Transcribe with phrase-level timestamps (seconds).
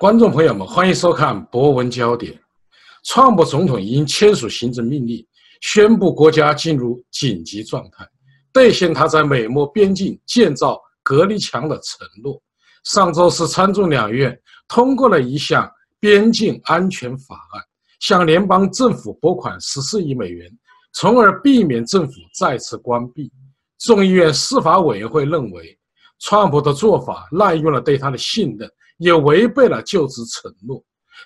[0.00, 2.34] 观众朋友们，欢迎收看博文焦点。
[3.04, 5.22] 川普总统已经签署行政命令，
[5.60, 8.08] 宣布国家进入紧急状态，
[8.50, 12.40] 兑现他在美墨边境建造隔离墙的承诺。
[12.82, 14.34] 上周四，参众两院
[14.68, 17.62] 通过了一项边境安全法案，
[18.00, 20.50] 向联邦政府拨款十四亿美元，
[20.94, 23.30] 从而避免政府再次关闭。
[23.78, 25.78] 众议院司法委员会认为，
[26.20, 28.66] 川普的做法滥用了对他的信任，
[29.00, 30.80] 也违背了就职承诺。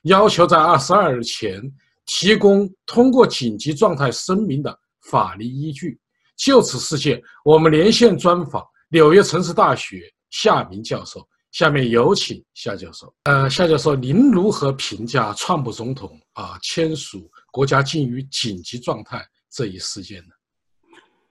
[0.05, 1.62] 要求在二十二日前
[2.06, 4.77] 提供通过紧急状态声明的
[5.10, 6.00] 法律依据。
[6.37, 11.24] 就此事件，我们连线专访纽约城市大学夏明教授。
[11.52, 13.14] 下面有请夏教授。
[13.23, 20.30] 呃，夏教授，您如何评价川普总统啊签署国家进入紧急状态这一事件呢？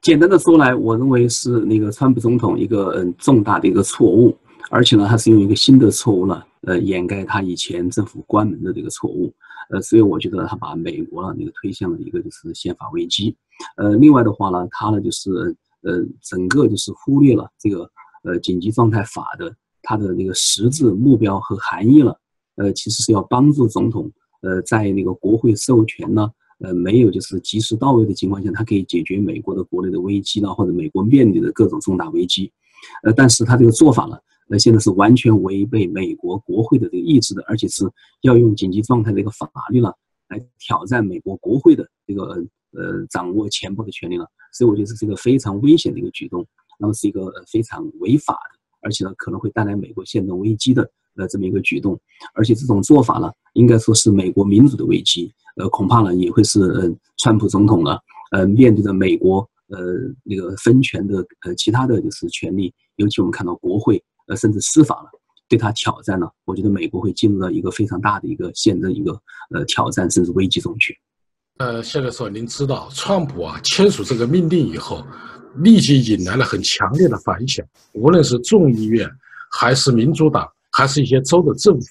[0.01, 4.37] 简单的说来，我认为是那个川普总统一个嗯重大的一个错误，
[4.73, 6.41] 而且呢，他是用一个新的错误呢。
[6.61, 9.31] 呃，掩盖他以前政府关门的这个错误，
[9.69, 13.35] 呃，所以我觉得他把美国呢那个推向了一个就是宪法危机，
[13.75, 15.29] 呃，另外的话呢，他呢就是
[15.81, 17.87] 呃整个就是忽略了这个
[18.23, 22.17] 呃紧急状态法的它的那个实质目标和含义了，
[22.55, 24.09] 呃，其实是要帮助总统
[24.41, 32.49] 呃在那个国会授权呢呃没有就是及时到位的情况下，他可以解决美国的国内的危机呢或者美国面临的各种重大危机，
[33.03, 34.17] 呃，但是他这个做法呢。
[34.47, 37.89] 那现在是完全违背美国国会的这个意志的，而且是
[38.21, 39.95] 要用紧急状态的一个法律了
[40.29, 46.45] 来挑战美国国会的这个呃掌握钱包的权利了，所以我觉得这是一个非常危险的一个举动，
[46.79, 51.99] 那么是一个非常违法的，而且呢可能会带来美国现政危机的呃这么一个举动，
[52.33, 57.97] 而且这种做法呢应该说是美国民主的危机，呃恐怕呢也会是呃川普总统呢
[58.31, 59.79] 呃面对着美国呃
[60.23, 64.03] 那个分权的呃其他的就是权利，尤其我们看到国会。
[64.33, 65.09] 呃，甚至司法了，
[65.47, 66.27] 对他挑战呢？
[66.45, 69.11] 我觉得美国会进入到一个非常大的一个现在一个
[69.51, 70.97] 呃挑战，甚至危机中去。
[71.57, 75.05] 呃，谢教授，您知道，川普啊签署这个命令以后，
[75.57, 79.07] 立即引来了很强烈的反响，无论是众议院，
[79.51, 81.87] 还是民主党，还是一些州的政府。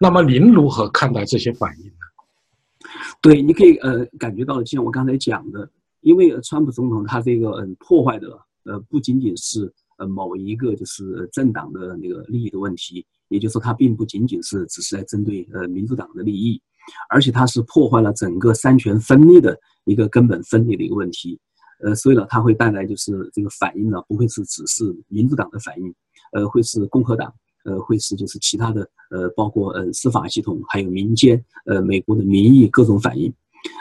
[0.00, 2.90] 那么您如何看待这些反应呢？
[3.20, 5.70] 对，你可以呃感觉到，就像我刚才讲的，
[6.00, 8.28] 因为川普总统他这个嗯破坏的
[8.64, 9.72] 呃不仅仅是。
[9.98, 16.60] 呃，某一个就是政党的那个利益的问题，也就是说，它并不仅仅是只是在针对呃民主党的利益，
[17.08, 21.38] 而且它是破坏了整个三权分立的一个根本分立的一个问题。
[21.82, 25.94] 呃，所以呢，它会带来就是这个反应呢，不会是只是民主党的反应，
[26.32, 27.32] 呃，会是共和党，
[27.64, 33.32] 呃，会是就是其他的呃，包括呃司法系统，还有民间，呃，美国的民意各种反应。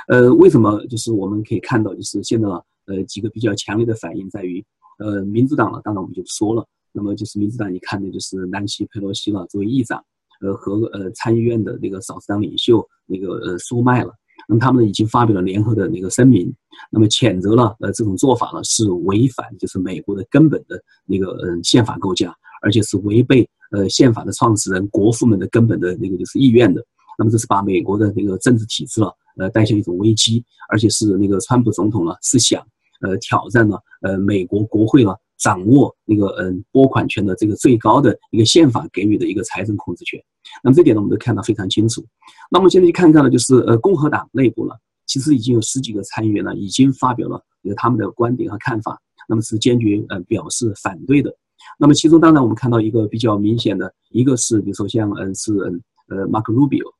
[0.07, 2.47] 呃，为什么就是我们可以看到，就是现在
[2.85, 4.63] 呃几个比较强烈的反应在于。
[4.97, 6.65] 呃，民主党呢，当然我们就不说了。
[6.91, 10.01] 那么就是民主党，你看的就是南希·佩洛西了，作为议长，
[10.41, 14.13] 呃，和呃参议院的那个少数党领袖那个呃舒麦了。
[14.47, 16.53] 那么他们呢，已经发表了联合的那个声明，
[16.89, 26.81] 那么谴责了呃这种做法呢是违反就是美国的根本的那个嗯宪法构架，而且是违背呃宪法的创始人国父们的根本的那个就是意愿的。
[27.17, 32.65] 那么这是把美国的那个政治体制了呃带向一种危机，而且是那个川普总统呢是想。
[33.01, 40.21] 呃，挑战了呃美国国会了掌握那个嗯拨款权的这个最高的一个宪法给予的一个财政控制权。
[40.63, 42.05] 那么这点呢，我们都看得非常清楚。
[42.49, 44.73] 那么现在去看看呢，就是呃共和党内部呢，
[45.05, 51.35] 其实已经有十几个参议员呢，已经发表了有他们的观点和看法，那么是坚决呃表示反对的。
[51.79, 56.93] 那么其中当然我们看到一个比较明显的，一个是比如说像嗯是嗯呃 Mark Rubio，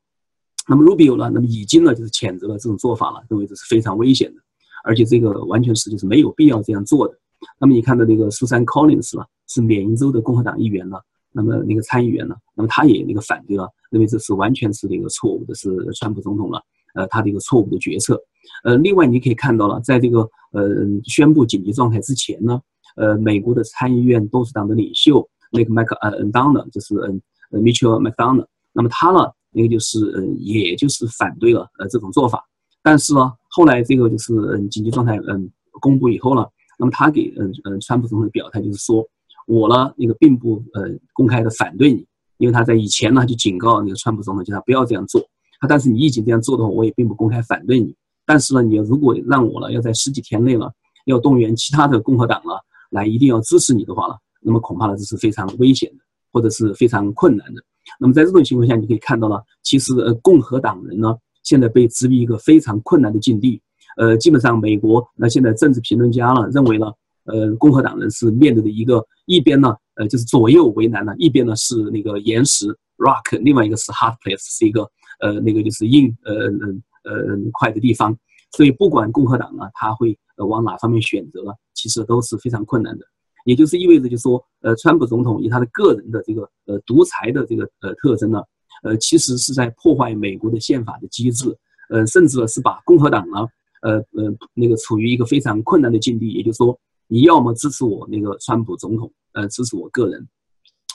[0.68, 4.42] 那么 Rubio 呢，那么已经呢就是谴责了这种做法了，认为这是非常危险的。
[4.86, 7.14] 而且这个完全是就是没有必要这样做的。
[7.60, 11.02] 那么你看到那个苏珊· Collins 了，是缅因州的共和党议员了，
[11.32, 16.62] 那么那个参议员呢，那么他也那个反对了，认为这是完全是那个错误的，是川普总统了，
[16.96, 18.20] 呃，他的一个错误的决策。
[18.64, 20.20] 呃，另外你可以看到了，在这个
[20.52, 20.64] 呃
[21.04, 22.60] 宣布紧急状态之前呢，
[22.96, 27.22] 呃，美国的参议院多数党的领袖那个麦克呃恩当的，就是嗯
[27.52, 32.44] 呃 Mitchell McDonald，那么他呢，那个就是呃，也就是反对了呃这种做法。
[32.82, 35.50] 但是呢，后来这个就是嗯紧急状态嗯
[35.80, 36.46] 公布以后呢，
[36.78, 39.02] 那么他给嗯嗯川普总统的表态就是说，
[39.48, 42.06] 我呢那个并不呃公开的反对你，
[42.38, 45.22] 因为他在以前呢就警告那个川普总统叫他不要这样做，
[45.62, 47.96] 他但是你已经这样做的话，我也并不公开反对你。
[48.26, 50.70] 但是呢，你如果让我呢要在十几天内呢
[51.06, 52.52] 要动员其他的共和党呢
[52.90, 56.04] 来一定要支持你的话呢，那么恐怕呢这是非常危险的，
[56.34, 57.62] 或者是非常困难的。
[58.02, 61.16] 那么在这种情况下，你可以看到呢，其实呃共和党人呢。
[61.46, 63.62] 现在被置于一个非常困难的境地，
[63.96, 66.92] 呃，基本上美国那现在政治评论家呢认为呢，
[67.24, 74.82] 呃，共和党人是面对的一个一边呢，呃，就是左右为难呢，一边呢是那个岩石，rock，另外一个是 hard place，是一个
[75.22, 78.18] 呃那个就是硬呃呃呃块的地方。
[78.52, 83.06] 所以不管共和党呢，他会呃往哪方面选择，其实都是非常困难的。
[83.46, 88.42] 也就是意味着，就说呃，川普总统以他的个人的这个呃独裁的这个呃特征呢，
[88.84, 91.56] 呃，其实是在破坏美国的宪法的机制，
[91.90, 93.40] 呃，甚至呢是把共和党呢，
[93.82, 96.30] 呃呃那个处于一个非常困难的境地。
[96.32, 96.78] 也就是说，
[97.08, 100.28] 你要么支持我那个川普总统，呃，支持我个人。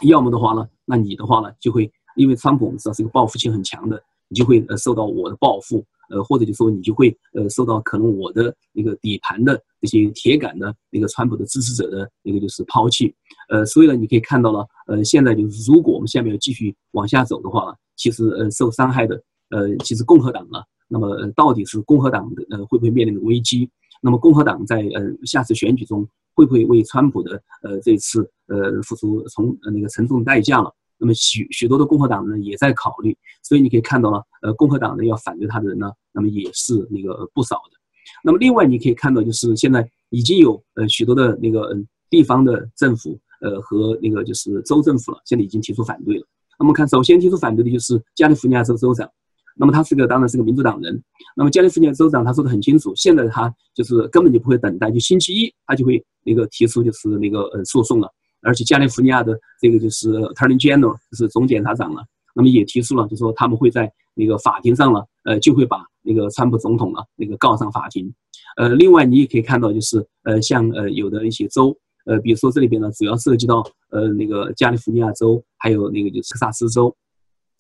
[0.03, 13.15] 要么的话呢，那你的话呢，就会因为川普我们知道是一个报复性很强的，你就会呃受到我的报复，呃或者就说你就会呃受到可能我的那个底盘的这些铁杆的那个川普的支持者的那个就是抛弃，
[13.49, 23.71] 呃所以呢你可以看到了，呃现在就是如果我们下面要继续往下走的话，其实呃受伤害的呃其实共和党啊，那么到底是共和党的呃会不会面临的危机？
[24.03, 26.07] 那么共和党在呃下次选举中。
[26.33, 30.73] 会不会为川普的呃这次呃付出从那个沉重代价了？
[31.01, 37.79] 那么许许多的共和党人也在考虑，所以你可以看到了，呃，共和党人要反对他的人呢，那么也是那个不少的。
[38.23, 41.75] 那么另外你可以看到，就是现在已经有呃许多的那个
[42.11, 46.27] 地方的政府呃和那个就是州政府了，现在已经提出反对了。
[46.59, 49.09] 那么看，首先提出反对的就是加利福尼亚州州长。
[49.57, 51.03] 那么他是个，当然是个民主党人。
[51.37, 58.11] 那么加利福尼亚州长他说的很清楚，现在他就是根本就不会等待，就星期一他就会那个提出就是那个呃诉讼了。
[58.43, 62.05] 而且加利福尼亚的这个就是 Attorney General 就是总检察长了，
[62.35, 68.13] 那么也提出了，就说他们会在那个法庭上了，呃，就会把那个川普总统了那个告上法庭。
[68.57, 71.77] 呃，另外你也可以看到，就是呃像呃有的一些州，
[72.07, 76.95] 呃，比如说这里边呢，主要涉及到呃那个加利福尼亚州，还有那个就是萨斯州。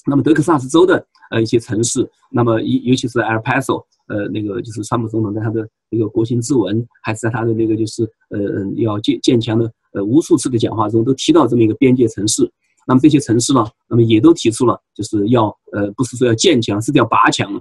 [0.06, 12.50] 那么德克萨斯州的呃一些城市，那么尤尤其是 El Paso，呃那个就是川普总统在他的那个国情咨文，还是在他的那个就是呃要建建强的呃无数次的讲话中都提到这么一个边界城市。
[12.86, 17.60] 那么这些城市呢，那么也都提出了就是要呃不是说要建墙，是要拔墙。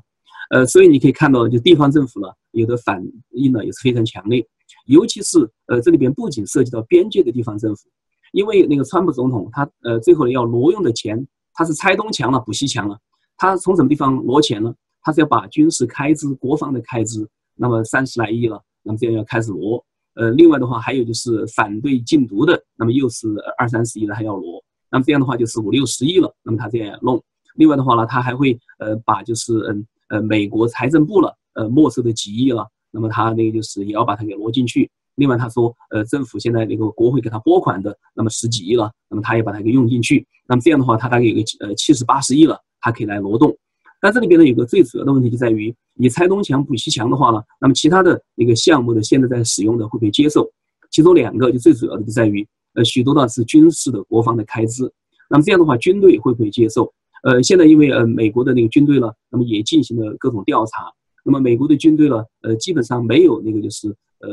[0.51, 4.43] 呃，所以你可以看到，就地方政府呢有的反应呢也是非常强烈，
[4.85, 5.37] 尤其是
[5.67, 7.89] 呃这里边不仅涉及到边界的地方政府，
[8.31, 11.27] 因为那个川普总统他呃最后要挪用的钱。
[11.51, 12.97] 他是拆东墙了，补西墙了。
[13.35, 14.73] 他从什么地方挪钱呢？
[15.01, 19.85] 他是要把军事开支、国防的开支，那么三十来亿了，那么这样要开始挪。
[20.19, 23.25] 呃，另外的话还有就是反对禁毒的，那么又是
[23.57, 24.61] 二三十亿的还要挪。
[24.91, 27.23] 那么这样的话就是五六十亿了，那么他这样弄。
[27.55, 34.91] 另外的话呢，他还会呃把就是嗯呃美国财政部了呃没收的几亿了，那么他那个就是也要把它给挪进去。
[35.15, 40.27] 另外他说，呃，政府现在那个国会给他拨款的，那么十几亿了，那么他也把它给用进去。
[40.47, 43.55] 那么这样的话，他大概有个呃七十八十亿了，他可以来挪动。
[44.01, 50.49] 但这里边呢有个最主要的问题就在于，你拆东墙补西墙的话呢，那么其他的那个项目的现在在使用的会不会接受？
[50.89, 54.91] 其中两个就最主要的就在于，呃，许多的是军事的国防的开支。
[55.29, 56.91] 那么这样的话，军队会不会接受？
[57.23, 60.91] 呃，现在因为呃美国的那个军队呢，那么也进行了各种调查。
[61.23, 63.95] 那么美国的军队呢，呃，基本上没有那个就是。
[64.21, 64.27] 呃，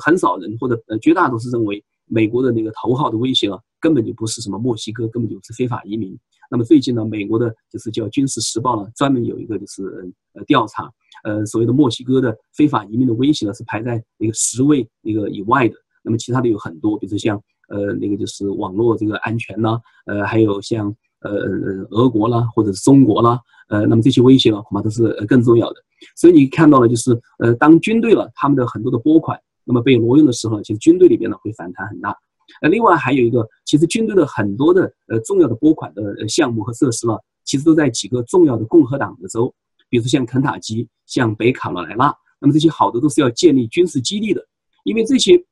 [0.00, 6.10] 很少人或者呃绝大多数认为美国的那个头号的威胁啊，根本就不是什么墨西哥，根本就是非法移民。
[6.50, 10.90] 那么最近呢，美国的就是叫《军事时报》呢，专门有一个就是呃调查，
[11.24, 15.74] 呃所谓的墨西哥的非法移民的威胁呢，是排在那个十位那个以外的。
[16.02, 17.36] 那么其他的有很多，比如说像
[17.68, 21.30] 呃那个就是网络这个安全啦，呃还有像呃
[21.90, 25.76] 俄国啦，或者是中国啦，呃那么这些威胁呢，恐怕都是更重要的。
[26.14, 32.16] 所以你看到了，就是呃，当军队了他们的很多的拨款，那么被挪用的时候，其实军队里边呢会反弹很大。
[32.62, 39.52] 呃，另外还有一个，其实军队的很多的呃重要的拨款的项目和设施呢，其实都在几个重要的共和党的州，
[39.88, 44.44] 比如说像肯塔基、像北卡罗来纳，那么这些好多都是要建立军事基地的，
[44.84, 45.42] 因为这些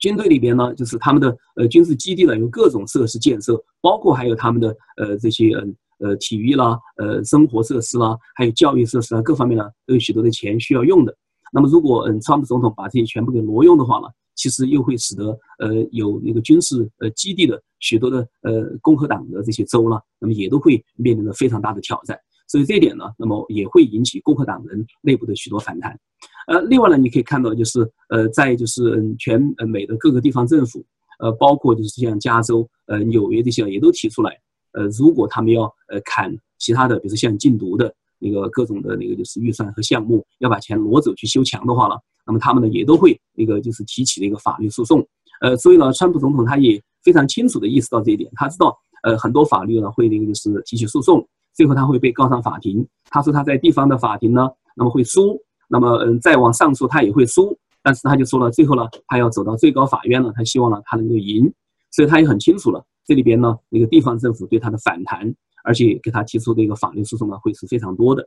[0.00, 5.74] 军队里边呢，就是他们的呃军事基地呢有各种设施建设，包括还有他们的呃这些嗯。
[6.00, 11.16] 呃，体育啦，呃，生活设施啦，还有教育设施啊，各方面呢都有许多的钱需要用的。
[11.52, 22.18] 那么，如果嗯，川普总统把这些全部给挪用的话呢，其实又会使得呃有那个军事呃基地的许多的呃共和党的这些州呢，那么也都会面临着非常大的挑战。
[22.46, 25.98] 所以这一点呢，那么也会引起共和党人内部的许多反弹。
[26.46, 30.84] 呃，另外呢，你可以看到就是呃，在就是全呃美的各个地方政府，
[31.20, 34.38] 呃，包括就是像加州、呃纽约这些也都提出来。
[34.72, 41.94] 呃，如果他们要呃砍其他的，比如说像禁毒的那个各种的那个就是预算和项目，要把钱挪走去修墙的话呢，
[42.26, 45.06] 那么他们呢也都会那个就是提起那个法律诉讼。
[45.40, 52.86] 呃，所以呢，川普总统他也非常清楚的意识到这一点，他知道呃很多法律呢会那个就是提起诉讼，最后他会被告上法庭。
[53.10, 61.52] 他说他在地方的法庭呢，那么会输，那么嗯再往上诉他也会输，但是他就说了，最后呢他要走到最高法院了，他希望呢他能够赢，
[61.90, 62.82] 所以他也很清楚了。
[63.04, 68.24] 这里边呢，那个地方政府对他的反弹，而且给他提出的一个法律诉讼呢会是非常多的。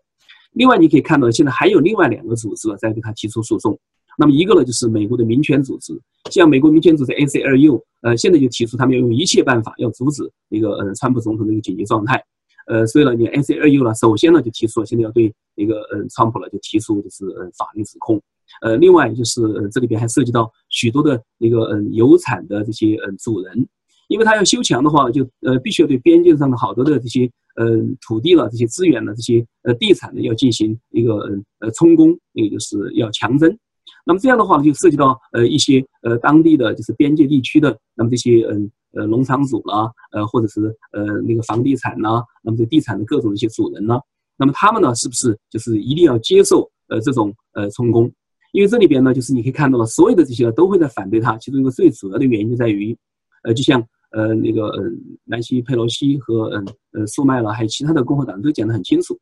[0.53, 3.77] 另外，你可以看到现在还有另外两个组织在给他提出诉讼。
[4.17, 5.93] 那么一个呢，就是美国的民权组织，
[6.31, 12.19] 像美国民权组织 ACLU，呃，现在就提出他们要用一切办法要阻止那个呃川普总统的一个紧急状态。
[12.65, 18.19] 呃，所以呢，你 ACLU 呢，首先呢就提出了现在要对那个呃川普呢就提出就是呃法律指控。
[18.61, 19.41] 呃，另外就是
[19.71, 23.67] 这里边还涉及到许多的那个嗯有产的这些嗯主人。
[24.07, 27.65] 因为他要修墙的话，就呃必须要对边境上的好多的这些呃
[28.01, 31.15] 土地了、这些资源了、这些呃地产呢要进行一个
[31.59, 33.57] 呃充公，那个就是要强征。
[34.05, 43.99] 那么这样的话就涉及到呃一些呃当地的就是边界地区的那么这些嗯呃农场主啦，呃或者是呃那个房地产呐，那么这地产的各种一些主人呢，
[44.37, 48.09] 那么他们呢是不是就是一定要接受呃这种呃充公？
[48.53, 51.37] 因为这里边呢就是你可以看到了，所有的这些都会在反对他。
[51.37, 52.97] 其中一个最主要的原因就在于，
[53.43, 53.85] 呃就像。
[54.11, 54.83] 呃，那个呃，
[55.25, 59.19] 南希·佩洛西和嗯呃，苏麦了，还有其他的共和党都讲得很清楚，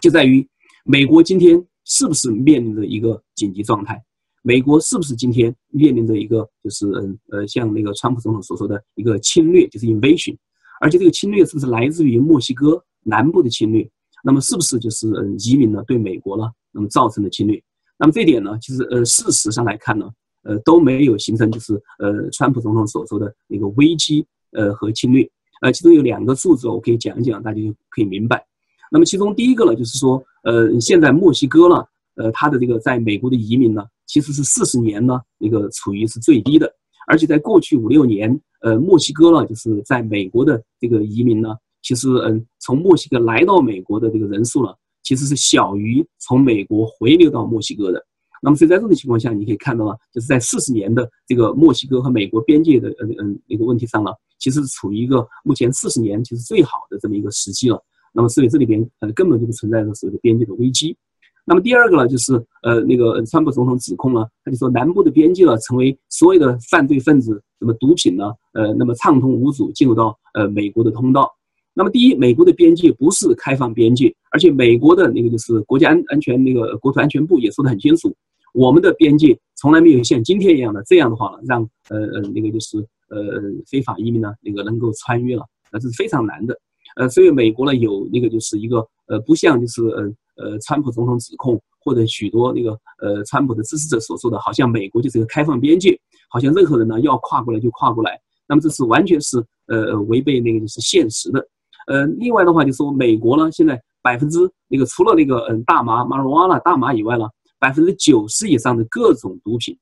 [0.00, 0.46] 就在于
[0.84, 4.02] 美国今天是不是面临着一个紧急状态？
[4.42, 10.36] 美国是不是今天面临着一个就是嗯呃，像那个川普总统所说的一个侵略，就是 invasion，
[10.80, 13.88] 而且这个侵略是不是来自于墨西哥南部的侵略？
[14.24, 17.62] 那么是不是就是嗯移民呢对美国呢那么造成的侵略？
[17.98, 20.10] 那么这点呢，其实呃事实上来看呢。
[20.46, 25.28] 呃，都没有形成，就是呃，川普总统所说的那个危机，呃和侵略，
[25.60, 28.46] 呃，其中有两个数字，我可以讲一讲，大家就可以明白。
[28.92, 31.84] 那么其中第一个呢，就是说，呃，现在墨西哥呢，
[32.14, 36.72] 呃，它的这个在美国的移民呢，其实是四十年呢，那个处于是最低的，
[37.08, 44.72] 而且在过去五六年，呃，墨西哥呢，就是在美国的这个移民呢，其实嗯，从墨西哥来到美国的这个人数呢，
[45.02, 48.06] 其实是小于从美国回流到墨西哥的。
[48.42, 57.82] 那么所以在这种情况下，你可以看到呢，就是在四十年的这个墨西哥和美国边界的呃嗯那个问题上呢，其实处于一个目前四十年其实最好的这么一个时期了。
[58.12, 60.96] 那么所以这里边呃根本就不存在着所谓的边界的危机。
[61.44, 71.30] 那么第二个呢，就是呃那个川普总统指控呢，他就说南部的边界呢成为所有的犯罪分子什么毒品呢呃那么畅通无阻进入到呃美国的通道。
[71.78, 78.10] 那么第一，美国的边界不是开放边界，而且美国的那个就是国家安安全那个国土安全部也说得很清楚。
[78.54, 82.78] 我们的边界从来没有像今天一样的这样的话呢，让呃呃那个就是
[83.10, 86.58] 呃非法移民呢那个能够穿越了，那这是非常难的。
[86.96, 88.78] 呃，所以美国呢有那个就是一个
[89.08, 90.02] 呃不像就是呃
[90.36, 92.70] 呃川普总统指控或者许多那个
[93.02, 95.94] 呃川普的支持者所说的，好像美国就是一个开放边界，
[96.30, 98.18] 好像任何人呢要跨过来就跨过来，
[98.48, 101.46] 那么这是完全是呃违背那个就是现实的。
[101.86, 104.38] 呃，另外的话就说美国呢现在百分之
[104.68, 107.26] 那个除了那个嗯大麻 marijuana 大麻以外呢。
[107.58, 109.74] 百分之九十以上的各种毒品，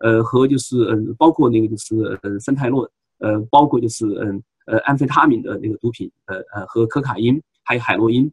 [0.00, 2.82] 呃，和就是嗯，包括那个就是呃，生态洛，
[3.18, 8.28] 呃，包括就是嗯呃，安非他命的那个毒品，呃呃，和可卡因还有海洛因，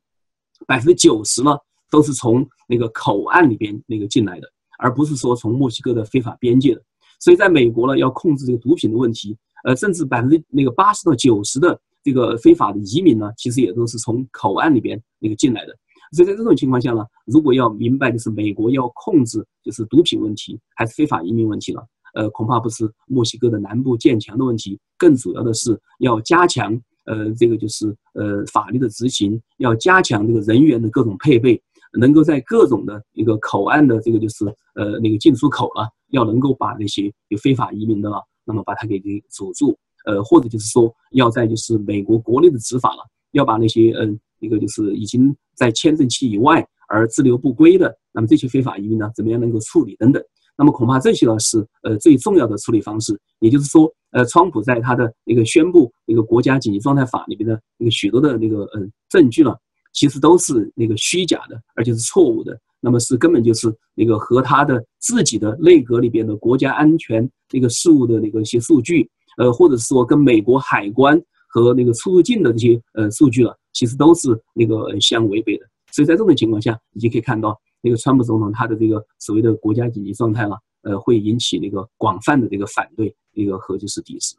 [0.66, 1.56] 百分之九十呢
[1.92, 4.48] 都是从那个口岸里边那个进来的，
[4.80, 6.82] 而不是说从墨西哥的非法边界的。
[7.20, 15.76] 所以，在美国呢，要控制这个毒品的问题，呃，甚至百分之那个八十到九十的这个非法的移民呢，其实也都是从口岸里边那个进来的。
[16.14, 26.72] 所以在这种情况下呢，如果要明白就是美国要控制就是毒品问题还是非法移民问题了，呃，恐怕不是墨西哥的南部建墙的问题，更主要的是要加强
[27.08, 31.62] 呃这个就是呃法律的执行，要加强这个人员的各种配备，
[32.00, 34.46] 能够在各种的一个口岸的这个就是
[34.76, 38.10] 呃那个进出口了，要能够把那些有非法移民的，
[38.46, 44.20] 那么把它给给阻住，呃，或者就是说要在就是美国国内的执法了，要把那些嗯。
[44.40, 50.24] 一个就是已经在签证期以外而滞留不归的，那么这些非法移民呢，怎么样能够处理等等？
[50.56, 53.20] 那么恐怕这些呢是呃最重要的处理方式。
[53.40, 59.56] 也就是说，呃，川普在他的那个宣布那个国家紧急状态法里边的那个许多的那个嗯证据呢，
[59.92, 62.56] 其实都是那个虚假的，而且是错误的。
[62.80, 73.58] 那么是根本就是那个和他的自己的内阁里边的国家安全那个事务的那个一些数据，呃，或者是说跟美国海关和那个出入境的这些呃数据了。
[73.74, 84.34] 其实都是那个相违背的，所以在这种情况下，你就可以看到那个川普总统他的这个所谓的国家紧急状态了，呃，会引起那个广泛的这个反对，那个和就是抵制。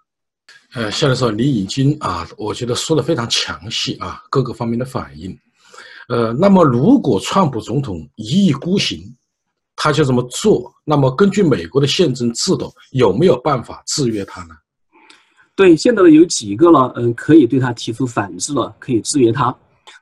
[0.74, 5.38] 呃，夏教授，你已经啊，我觉得说的非常详细啊，各个方面的反应。
[6.08, 9.00] 呃，那么如果川普总统一意孤行，
[9.76, 14.54] 他就这么做，那么根据美国的宪政制度，有没有办法制约他呢？
[15.58, 19.52] 对，现在呢有几个呢，嗯，可以对他提出反制了，可以制约他。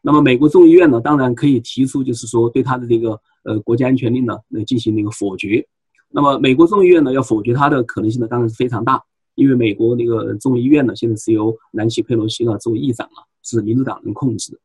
[0.03, 5.67] 那么美国众议院呢，当然可以提出，就是说对他的这个呃国家安全令呢，来进行那个否决。
[6.11, 9.03] 那么美国众议院呢，要否决他的可能性呢，当然是非常大，
[9.35, 14.59] 因为美国那个众议院呢，现在是由南希·佩洛西呢作为议长啊，是民主党人控制的。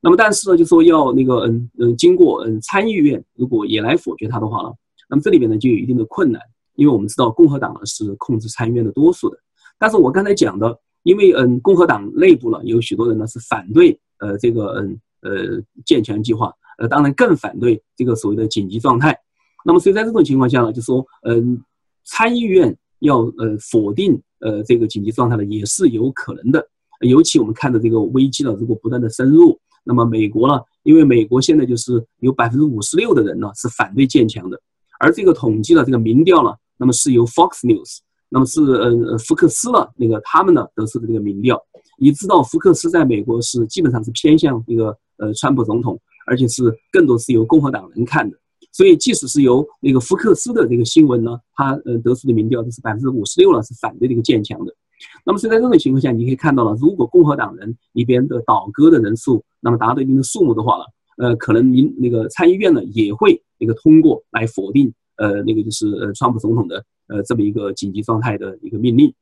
[0.00, 4.72] 那么，但是呢，就说要那个嗯嗯，经过嗯参议院如果也来否决他的话呢，
[5.08, 6.42] 那么这里面呢就有一定的困难，
[6.74, 9.38] 因为我们知道共和党呢是控制参议院的多数的。
[9.82, 19.18] 但是我刚才讲的，因为嗯共和党内部呢有许多人呢是反对呃这个嗯呃建强计划，呃当然更反对这个所谓的紧急状态。
[19.64, 21.60] 那么所以在这种情况下呢，就说嗯
[22.04, 26.64] 参议院要呃否定呃这个紧急状态呢也是有可能的。
[27.00, 29.58] 尤其我们看到这个危机呢如果不断的深入。
[29.84, 30.60] 那么美国呢？
[30.84, 34.56] 因为美国现在就是有百分之五十六的人呢是反对建墙的，
[35.00, 37.98] 而这个统计的这个民调呢，那么是由 Fox News，
[38.32, 41.60] 那么是呃福克斯了那个他们呢得出的这个民调。
[41.98, 48.36] 你知道福克斯在美国是基本上是偏向那个呃川普总统，而且是更多是由共和党人看的。
[48.72, 54.74] 所以即使是由那个福克斯的这个新闻呢，他呃得出的民调就是百分之五十六了是反对这个建墙的。
[55.26, 60.84] 那么所以在这种情况下，你可以看到了，如果共和党人里边的倒戈的人数，那么达到一定的数目的话呢，
[61.18, 69.12] 呃，可能您那个参议院呢也会那个通过来否定，呃，那个就是呃，川普总统的呃这么一个紧急状态的一个命令，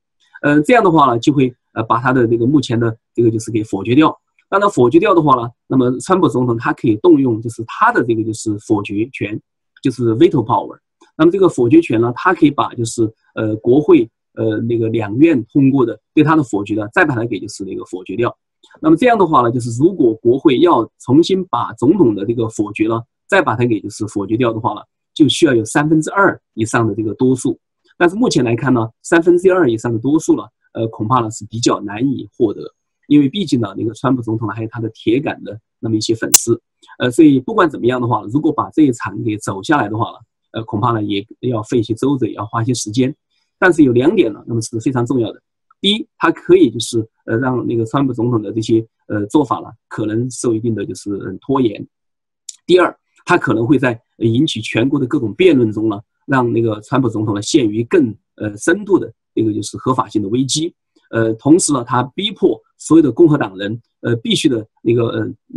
[0.43, 4.17] 呃，这样的话呢，就会呃把他的这个目前的这个就是给否决掉。
[4.49, 9.41] 当他否决掉的话呢，那么川普总统他可以动用就是他的这个就是否决权，
[9.83, 10.79] 就是 veto power。
[11.17, 13.03] 那么这个否决权呢，他可以把就是
[13.35, 14.09] 呃国会。
[14.35, 18.35] 呃，那个两院通过的对他的否决呢，再把它给就是那个否决掉。
[18.81, 24.81] 那么这样的话呢，就是如果国会要重新把总统的这个否决呢，再把它给就是否决掉的话呢，
[25.13, 27.59] 就需要有三分之二以上的这个多数。
[28.01, 30.43] 但是目前来看呢，三分之二以上的多数呢，
[30.73, 32.63] 呃，恐怕呢是比较难以获得，
[33.09, 36.59] 因为毕竟呢，那个川普总统呢还有他的铁杆的那么一些粉丝，
[36.99, 40.19] 呃，所以不管怎么样的话，如果把这一场给走下来的话呢，
[40.53, 43.15] 呃，恐怕呢也要费一些周折，也要花一些时间。
[43.59, 45.43] 但是有两点呢，那么是非常重要的。
[45.83, 51.11] 第一，它可以就是呃让那个川普总统的这些呃做法呢，可能受一定的就是
[51.43, 51.87] 拖延。
[52.65, 60.75] 第二，它可能会在引起全国的各种辩论中呢，让那个川普总统呢陷于更呃深度的一个就是合法性的危机。
[61.11, 65.09] 呃，同时呢，他逼迫所有的共和党人呃必须的那个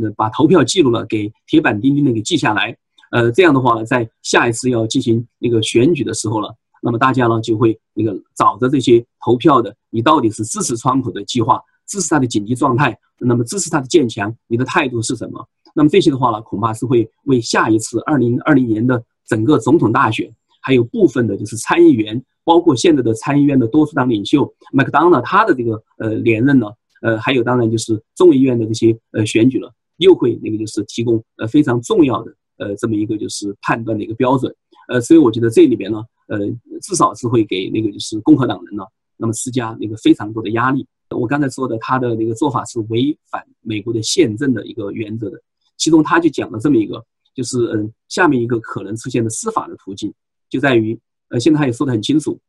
[0.01, 2.75] 呃把投票记录呢给铁板钉钉的给记下来。
[3.11, 6.47] 呃，这样的话呢，在下一次要进行那个选举的时候呢。
[6.85, 15.47] 那么大家呢就会那个找着这些投票的，你到底是支持川普的计划，支持他的紧急状态，那么支持他的建强，你的态度是什么？
[15.73, 20.29] 那么这些的话呢，恐怕是会为下一次二零二零年的整个总统大选，
[20.63, 26.67] 还有部分的就是参议员，包括现在的参议院的多数党领袖麦克当娜他的这个呃连任呢，
[27.03, 34.51] 呃，还有当然就是众议院的这些呃选举了，又会那个就是提供呃非常重要的呃这么一个就是判断的一个标准，
[34.87, 36.03] 呃，所以我觉得这里边呢。
[36.27, 36.39] 呃，
[36.81, 38.83] 至少是会给那个就是共和党人呢，
[39.17, 40.87] 那么施加那个非常多的压力。
[41.09, 45.37] 我刚才说的，他的那个做法是违反美国的宪政的一个原则的。
[45.75, 47.03] 其中他就讲了这么一个，
[47.35, 50.11] 就是嗯，下面一个可能出现的司法的途径，
[50.53, 52.39] 就在于呃，现在他也说得很清楚，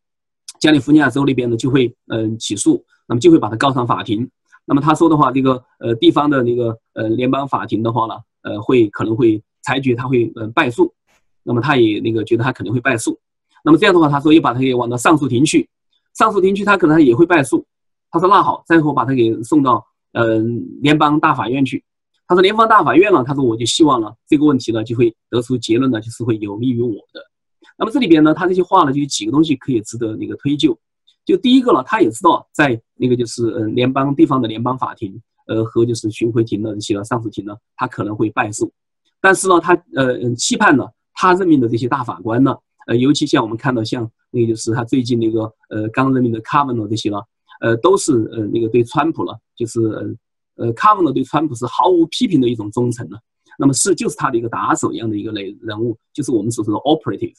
[0.60, 4.28] 加利福尼亚州那边呢就会嗯起诉，那么就会把他告上法庭。
[4.66, 10.92] 那么他说的话，这个呃地方的那个呃联邦法庭的话呢，呃会可能会裁决他会嗯败诉。
[11.44, 13.18] 那么他也那个觉得他可能会败诉。
[13.64, 15.66] 那么这样的话，他说又把他给往到上诉庭去，
[16.12, 17.64] 上诉庭去他可能也会败诉。
[18.10, 21.82] 他说那好，再后把他给送到嗯联邦大法院去。
[22.26, 27.20] 他说联邦大法院呢，他说我就希望呢这个问题呢就会得出结论呢，就是会有利于我的。
[27.76, 30.78] 那么这里边呢，他这些话呢就有几个东西可以值得那个推究。
[31.24, 38.72] 就第一个呢，他也知道在那个就是嗯联邦地方的联邦法庭，呃和就是巡回庭的这些上诉庭呢，他可能会败诉。
[39.20, 42.56] 但是呢，他呃期盼呢他任命的这些大法官呢。
[42.86, 47.24] 呃，尤其像我们看到，像那个就是他最近那个呃刚任命的卡文诺这些了，
[47.62, 49.80] 呃，都是呃那个对川普了，就是
[50.56, 53.16] 呃卡文诺对川普是毫无批评的一种忠诚呢。
[53.58, 57.32] 那么是就是他的一个打手一样的一个类人物，就是我们所说的 operative。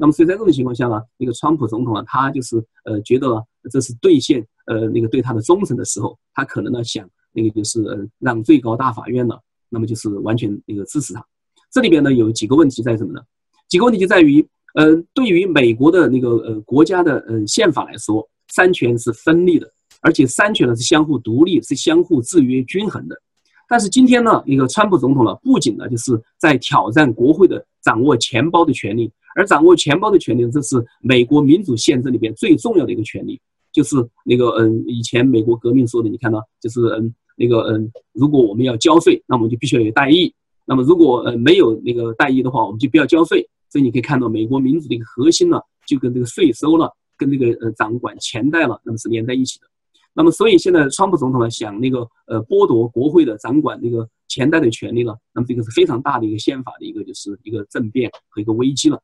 [0.00, 9.36] 那么所以在这种情况下呢，那个川普总统呢，他就是呃觉得这是兑现呃那个对他的忠诚的时候，他可能呢想那个就是让最高大法院呢，
[9.68, 11.22] 那么就是完全那个支持他。
[11.70, 13.20] 这里边呢有几个问题在什么呢？
[13.68, 14.46] 几个问题就在于。
[14.74, 19.68] 呃，对于美国的那个呃国家的呃宪法来说，三权是分立的，
[20.00, 23.20] 而且三权呢是相互独立、是相互制约、均衡的。
[23.68, 33.40] 但是今天呢，一个川普总统呢，不仅呢就是在挑战国会的掌握钱包的权利，而掌握钱包的权利，这是美国民主宪政里边最重要的一个权利，
[33.72, 40.32] 就是那个嗯，以前美国革命说的，你看到就是嗯那个嗯，如果我们要交税，那我们就必须要有代议；
[40.66, 43.48] 那么如果呃没有那个代议的话，我们就不要交税。
[43.68, 49.66] 所以你可以看到，美国民主的一个核心呢，就跟这个税收了，跟这个呃掌管钱袋了，那么是连在一起的。
[50.12, 59.00] 那么，所以现在川普总统呢想那个呃剥夺国会的掌管那个钱袋的权利了，那么这个是非常大的一个宪法的一个就是一个政变和一个危机了。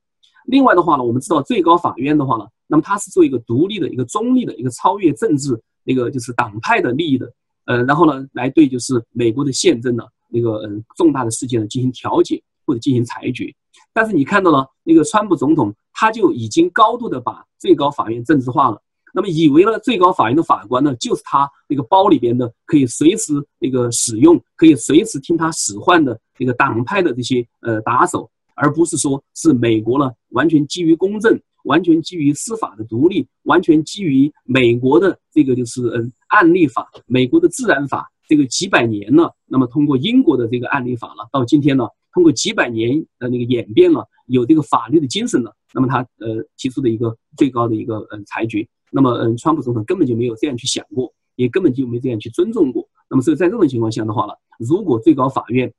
[0.47, 7.31] 另外的话呢，我们知道最高法院的话呢，那么它是做一个独立的一个中立的一个超越政治那个就是党派的利益的，
[7.67, 13.55] 呃，然后呢来对就是美国的宪政呢那个嗯重大的事件呢进行调解或者进行裁决。
[13.93, 18.81] 但是你看到了那个川普总统，他就已经高度的把最高法院政治化了。
[19.15, 41.87] 那么以为呢，最高法院的法官呢，就是他那个包里边的可以随时那个使用，可以随时听他使唤的那个党派的这些呃打手，而不是说是美国呢完全基于公正，完全基于司法的独立，完全基于美国的这个就是嗯案例法，美国的自然法，这个几百年了，那么通过英国的这个案例法了，到今天呢。
[42.15, 52.89] 通过几百年的那个演变了，有这个法律的精神了，那么他呃提出的一个最高的一个嗯裁决，那么嗯川普总统根本就没有这样去想过，也根本就没这样去尊重过。
[53.11, 55.71] 那么所以在这种情况下的话呢，如果最高法院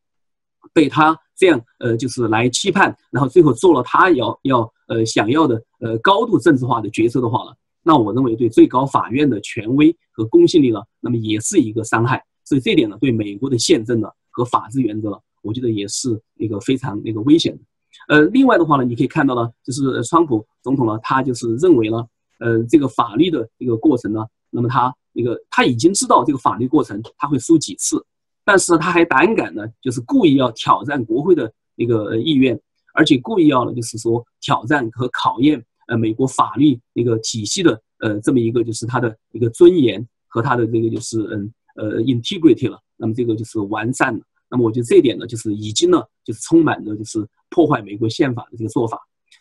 [0.74, 7.52] 被他这样呃就是来期盼，然后最后做了他要要呃想要的呃高度政治化的决策的话呢，
[7.84, 12.24] 那我认为对最高法院的权威和公信力呢，那么也是一个伤害。
[12.44, 15.18] 所以这点呢，对美国的宪政呢和法治原则呢。
[15.44, 17.64] 我觉得也是一个非常那个危险的，
[18.10, 22.06] 呃，另外的话呢，你可以看到呢，就是川普总统呢，他就是认为呢，
[22.40, 28.04] 呃，这个法律的一个过程呢，那么他那个他已经知道这个法律过程他会输几次，
[28.48, 32.58] 但是，他还胆敢呢，就是故意要挑战国会的那个意愿，
[32.94, 44.22] 而且故意要呢，就是说挑战和考验呃美国法律那个体系的呃这么一个就是他的一个尊严和他的这个就是嗯呃 integrity 了，那么这个就是完善了。
[44.50, 48.98] 那么我觉得这一点呢，就是已经呢，就是充满着就是破坏美国宪法的这个做法。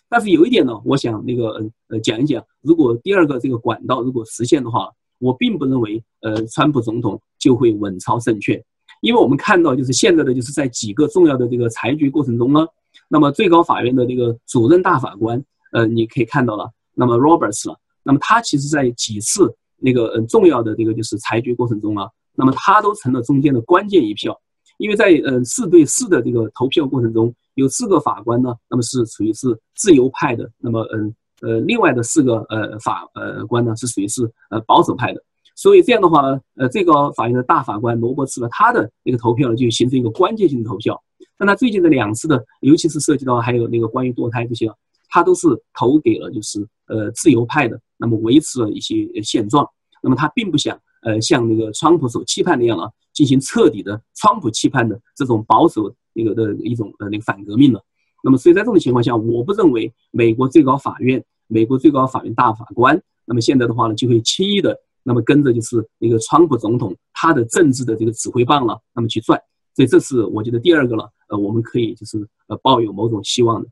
[0.08, 4.90] 但是有一点呢，我想那个呃讲一讲，如果第二个这个管道如果实现的话，
[5.20, 8.60] 我并不认为呃川普总统就会稳操胜券，
[9.00, 12.66] 因为我们看到就是现在的就是在几个重要的这个裁决过程中呢，
[13.08, 24.38] 那么最高法院的这个主任大法官呃你可以看到了，那么 Roberts 了，那么他其实在几次那个呃重要的这个就是裁决过程中啊，那么他都成了中间的关键一票。
[24.78, 35.22] 因为在呃四对四的这个投票过程中，有四个法官呢，那么是属于是自由派的，那么嗯呃另外的四个呃法呃官呢是属于是呃保守派的，
[35.56, 41.02] 所以这样的话呢，呃最高法院的大法官罗伯茨呢，他的那个投票呢就形成一个关键性的投票。
[41.36, 44.70] 那他最近的两次的，尤其是涉及到还有那个关于堕胎这些，
[45.08, 49.68] 他都是投给了就是呃自由派的，那么维持了一些现状，
[50.02, 50.78] 那么他并不想。
[51.02, 57.80] 呃，像那个川普所期盼那样啊，进行彻底的川普期盼的这种保守那个的一种呃那个反革命了。
[58.24, 69.40] 那么，所以在这种情况下，我不认为美国最高法院、美国最高法院大法官，那么现在的话呢，就会轻易的那么跟着就是那个川普总统他的政治的这个指挥棒了，那么去转。
[69.76, 73.68] 所以这是我觉得第二个了，呃，我们可以就是呃抱有某种希望的。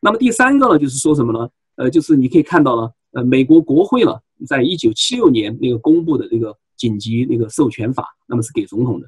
[0.00, 1.48] 那么第三个呢，就是说什么呢？
[1.74, 4.20] 呃，就是你可以看到了，呃，美国国会了。
[4.46, 9.06] 在一九七六年那个公布的这个紧急那个授权法，那么是给总统的。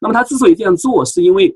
[0.00, 1.54] 那么他之所以这样做，是因为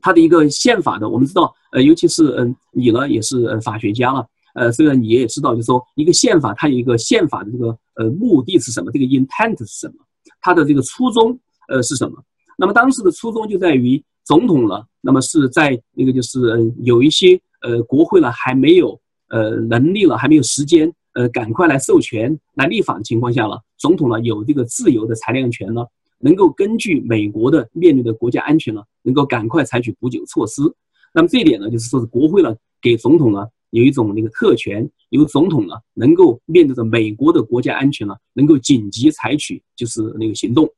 [0.00, 1.08] 他的一个宪法的。
[1.08, 4.26] 我们知道，呃，尤其是嗯，你呢也是呃法学家了，
[4.58, 8.90] 呃，虽然你也知道，就是说一个宪法它有一个宪法的这个呃目的是什么？
[8.92, 9.94] 这个 intent 是什么？
[10.40, 12.16] 它的这个初衷呃是什么？
[12.58, 16.38] 那么当时的初衷就在于总统了，那么是在那个就是
[16.82, 20.92] 有一些呃国会了还没有呃能力了，还没有时间。
[21.14, 25.84] 呃，赶快来授权来立法的情况下了，总统呢有这个自由的裁量权呢，
[26.20, 30.62] 能够根据美国的面临的国家安全呢，能够赶快采取补救措施。
[31.12, 40.68] 那么这一点呢，就是说是国会呢给总统呢有一种那个特权，由总统呢能够面对着美国的国家安全呢，能够紧急采取就是那个行动。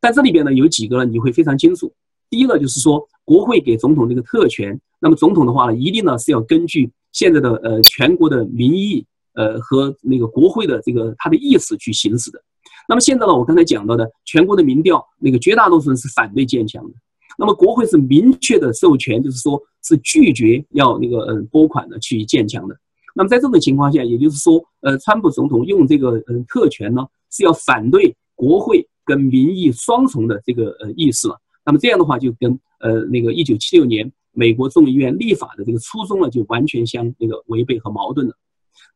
[0.00, 1.92] 但这里边呢有几个呢你会非常清楚。
[2.28, 9.04] 第一个就是说，国会给总统这个特权，那么总统的话呢，一定呢是要根据现在的呃全国的民意。
[9.34, 12.42] 呃，和那个国会的这个他的意思去行使的。
[12.88, 16.90] 那么现在呢，我刚才讲到的全国的民调，那个绝大多数人是反对建墙的。
[17.40, 22.76] 那么国会是明确的授权，就是说是拒绝要那个呃拨款的去建墙的。
[23.16, 31.36] 那么在这种情况下，也就是说，呃，川普总统用这个嗯特权呢，是要反对国会跟民意双重的这个呃意思了。
[31.64, 38.34] 那么这样的话，就跟呃那个一九七六年美国众议院立法的这个初衷呢，就完全相那个违背和矛盾了。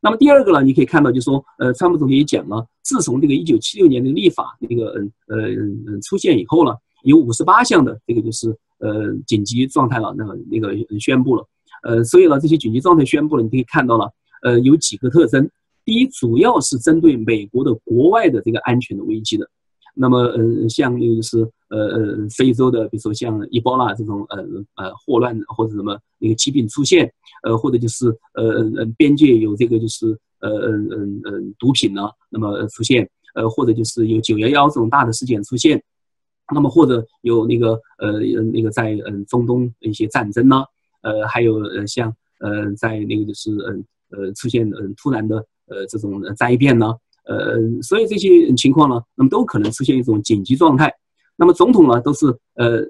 [0.01, 11.47] 那么第二个呢，你可以看到，就是说，呃，川普总统也讲了，自从这个一九七六年的立法那个嗯呃嗯出现以后了，有五十八项的这个就是呃紧急状态了，那个那个宣布了，
[11.83, 15.49] 呃，所以呢，这些紧急状态宣布了，你可以看到了，呃，有几个特征。
[15.85, 19.47] 第一，主要是针对美国的国外的这个安全的危机的。
[19.93, 21.39] 那么，嗯，像那个是
[21.69, 24.37] 呃呃非洲的，比如说像伊波拉这种呃
[24.75, 27.09] 呃霍乱或者什么那个疾病出现，
[27.43, 28.43] 呃或者就是呃
[28.77, 30.07] 呃边界有这个就是
[30.41, 35.81] 呃呃呃呃毒品呢，那么出现，呃或者就是有九幺幺这种大的事件出现，
[36.53, 38.19] 那么或者有那个呃
[38.53, 40.63] 那个在嗯中东一些战争呢，
[41.01, 46.93] 呃还有呃像呃在那个就是嗯呃出现嗯突然的呃这种灾变呢。
[47.27, 50.93] 呃，所以这些情况呢，那么都可能出现一种紧急状态。
[51.35, 52.83] 那么总统呢，都是呃，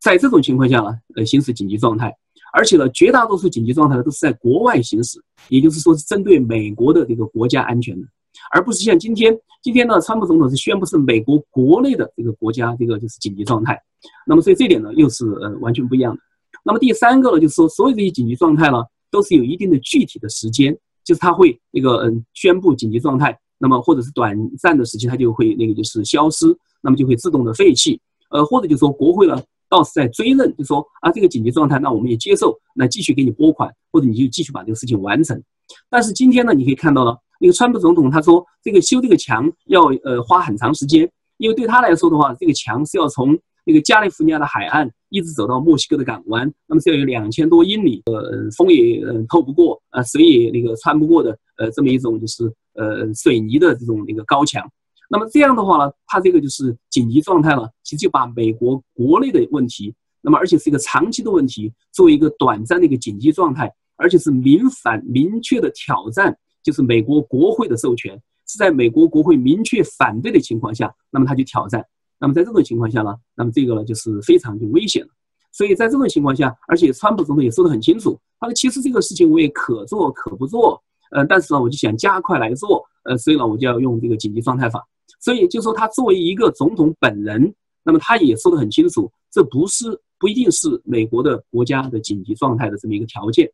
[0.00, 2.10] 在这种情况下呢，呃，行使紧急状态，
[2.54, 8.06] 而且呢，绝大多数紧急状态呢，都是在国外行使，也就是说是针对美国的这个国家安全的，
[8.50, 13.80] 而不是像今天，今天呢，川普总统是宣布是美国国内的这个国家这个就是紧急状态。
[14.26, 16.20] 那么所以这点呢，又是呃完全不一样的。
[16.64, 23.38] 那么第三个呢，就是说所有这些紧急状态呢，都是有一定的具体的时间，就是他会那个嗯宣布紧急状态。
[23.58, 26.46] 那么或者是短暂的时期，它就会那个就是消失，
[26.80, 28.00] 那么就会自动的废弃，
[28.30, 35.40] 呃，或者就说国会呢倒是在追认，就说啊这个紧急状态，那我们也接受，那继续给你拨款，或者你就继续把这个事情完成。
[35.88, 52.52] 但是今天呢，你可以看到了，那个川普总统他说这个修这个墙要呃花很长时间，因为对他来说的话，这个墙是要从那个加利福尼亚的海岸一直走到墨西哥的港湾，那么是要有两千多英里，呃，风也透不过，呃，水也那个穿不过的，呃，这么一种就是。
[52.74, 54.66] 呃，水泥的这种那个高墙，
[55.10, 71.84] 那么这样的话呢，它这个就是紧急状态了，其实就把美国国内的问题，那么而且是一个长期的问题，作为一个短暂的一个紧急状态，而且是明反明确的挑战，就是美国国会的授权是在美国国会明确反对的情况下，那么他就挑战，
[72.18, 75.08] 那么在这种情况下呢，那么这个呢就是非常就危险了，
[75.52, 80.82] 所以在这种情况下，而且川普总统也说得很清楚，他说其实这个事情我也可做可不做。
[81.14, 84.82] 呃，但是呢，我就想加快来做，呃，所以呢，我就要用这个紧急状态法。
[85.20, 93.46] 所以就说他作为一个总统本人，那么他也说得很清楚，这不是不一定是美国的国家的紧急状态的这么一个条件。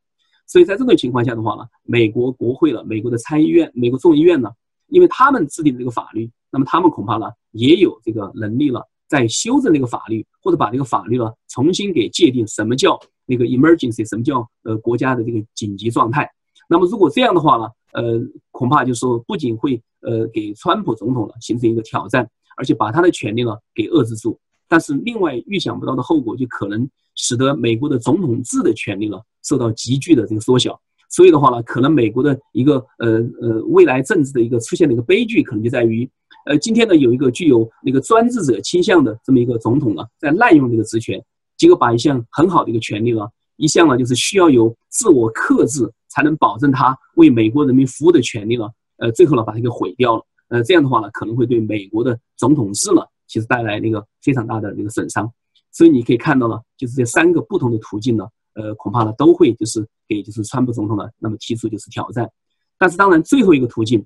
[0.49, 4.51] 所以在这种情况下的话呢，美国国会了，美国的参议院、美国众议院呢，
[4.89, 16.29] 因为他们制定这个法律，那么他们恐怕呢也有这个能力了，在修正这个法律，或者把这个法律呢重新给界定什么叫那个 emergency，什么叫呃国家的这个紧急状态。
[16.67, 18.19] 那么如果这样的话呢，呃，
[18.51, 24.39] 恐怕就是说不仅会呃给川普总统呢形成一个挑战，而且把他的权利呢给遏制住。
[24.67, 30.81] 但是另外预想不到的后果就可能使得美国的总统制的权利呢受到急剧的这个缩小。
[31.11, 36.09] 所以的话呢，可能美国的一个呃呃未来政治的一个出现的一个悲剧，可能就在于，
[36.47, 41.23] 呃，今天呢有一个具有那个专制者倾向的这么一个总统呢，在滥用这个职权，
[41.59, 43.21] 结果把一项很好的一个权利呢，
[43.57, 45.93] 一项呢就是需要有自我克制。
[46.11, 48.65] 才能保证他为美国人民服务的权利呢？
[48.97, 50.23] 呃，最后呢，把它给毁掉了。
[50.49, 55.31] 呃，这样的话呢，可能会对美国的总统制呢，其实带来那个非常大的那个损伤。
[55.73, 62.31] 所以你可以看到呢，就是这三个不同的途径呢，呃，恐怕呢都会就是给就是川普总统呢，那么提出就是挑战。
[62.79, 64.05] 但是当然，最后一个途径，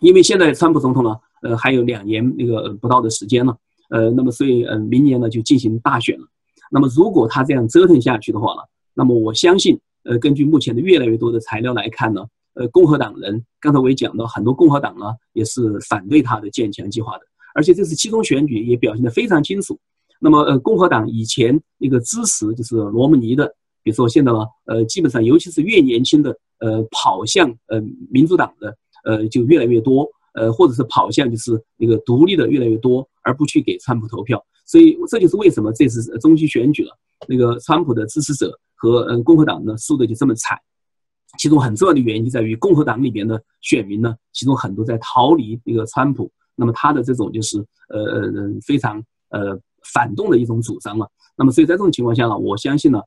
[0.00, 3.56] 因为现在川普总统呢，呃，还有两年那个不到的时间了，
[3.90, 6.26] 呃，那么所以呃，明年呢就进行大选了。
[6.70, 8.62] 那么如果他这样折腾下去的话呢，
[8.94, 9.80] 那么我相信。
[10.08, 17.24] 呃，根据目前的越来越多的材料来看呢，呃，共和党人刚才我也讲到，很多共和党呢也是反对他的建强计划的，
[17.56, 19.76] 而且这次期中选举也表现得非常清楚。
[20.20, 23.46] 那么，呃，共和党以前一个支持就是罗姆尼的，
[23.82, 34.44] 比如说现在呢，呃，基本上尤其是越年轻的，呃，跑向呃民主党的，呃，就越来越多，呃，或者是跑向就是那个独立的越来越多，而不去给川普投票。
[34.64, 36.90] 所以这就是为什么这次中期选举了，
[37.28, 38.58] 那个川普的支持者。
[38.78, 40.54] 和嗯共和党呢输的就这么惨，
[41.38, 47.56] 其中很重要的原因就在于共和党里边的选民呢，其中很多在逃离那个川普，那么他的这种就是
[47.88, 49.58] 呃呃非常呃
[49.92, 51.08] 反动的一种主张了。
[51.36, 53.00] 那么所以在这种情况下呢，我相信呢，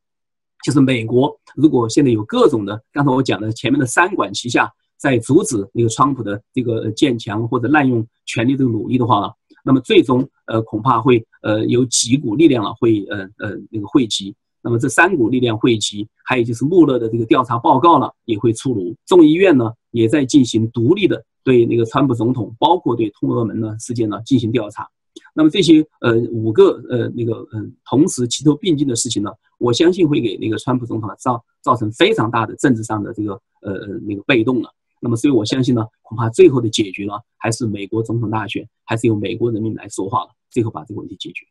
[0.64, 9.30] 就是美国如果现在有各种的刚才我讲的前面的三管齐下，在阻止那个川普的这个建强或者滥用权力这个努力的话呢，
[9.64, 14.36] 那么最终呃恐怕会呃有几股力量了会呃呃那个汇集。
[14.62, 18.94] 那么这三股力量汇集，还有就是穆勒的这个调查报告呢，也会出炉。
[19.06, 24.86] 众议院呢，也在进行独立的对那个川普总统，包括对通俄门呢事件呢进行调查。
[25.34, 34.70] 那么这些呃五个呃那个嗯同时齐头并进的事情呢，我相信会给那个川普总统造造成非常大的政治上的这个呃呃那个被动了。
[35.02, 41.46] 那么所以我相信呢，恐怕最后的解决呢，还是美国总统大选，还是由美国人民来说话了，最后把这个问题解决。